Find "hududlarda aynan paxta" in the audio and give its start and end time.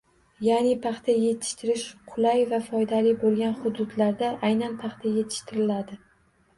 3.61-5.17